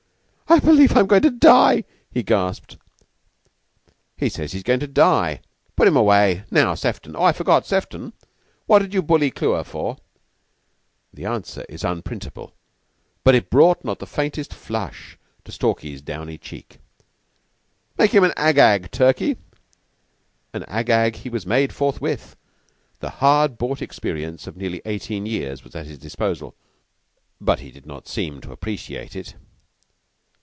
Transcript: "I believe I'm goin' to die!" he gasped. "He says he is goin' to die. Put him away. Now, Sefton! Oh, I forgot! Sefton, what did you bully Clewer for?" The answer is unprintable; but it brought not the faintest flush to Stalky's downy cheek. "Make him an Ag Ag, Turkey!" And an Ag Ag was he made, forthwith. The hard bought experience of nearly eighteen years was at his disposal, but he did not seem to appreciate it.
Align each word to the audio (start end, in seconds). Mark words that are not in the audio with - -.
"I 0.51 0.59
believe 0.59 0.97
I'm 0.97 1.07
goin' 1.07 1.21
to 1.21 1.31
die!" 1.31 1.85
he 2.11 2.23
gasped. 2.23 2.75
"He 4.17 4.27
says 4.27 4.51
he 4.51 4.57
is 4.57 4.63
goin' 4.63 4.81
to 4.81 4.87
die. 4.87 5.39
Put 5.77 5.87
him 5.87 5.95
away. 5.95 6.43
Now, 6.51 6.75
Sefton! 6.75 7.15
Oh, 7.15 7.23
I 7.23 7.31
forgot! 7.31 7.65
Sefton, 7.65 8.11
what 8.65 8.79
did 8.79 8.93
you 8.93 9.01
bully 9.01 9.31
Clewer 9.31 9.63
for?" 9.63 9.95
The 11.13 11.23
answer 11.25 11.63
is 11.69 11.85
unprintable; 11.85 12.53
but 13.23 13.33
it 13.33 13.49
brought 13.49 13.85
not 13.85 13.99
the 13.99 14.05
faintest 14.05 14.53
flush 14.53 15.17
to 15.45 15.53
Stalky's 15.53 16.01
downy 16.01 16.37
cheek. 16.37 16.79
"Make 17.97 18.11
him 18.11 18.25
an 18.25 18.33
Ag 18.35 18.57
Ag, 18.57 18.91
Turkey!" 18.91 19.37
And 20.53 20.63
an 20.63 20.69
Ag 20.69 20.89
Ag 20.89 21.27
was 21.31 21.43
he 21.45 21.49
made, 21.49 21.71
forthwith. 21.71 22.35
The 22.99 23.09
hard 23.21 23.57
bought 23.57 23.81
experience 23.81 24.47
of 24.47 24.57
nearly 24.57 24.81
eighteen 24.83 25.25
years 25.25 25.63
was 25.63 25.75
at 25.77 25.85
his 25.87 25.97
disposal, 25.97 26.55
but 27.39 27.61
he 27.61 27.71
did 27.71 27.85
not 27.85 28.09
seem 28.09 28.41
to 28.41 28.51
appreciate 28.51 29.15
it. 29.15 29.35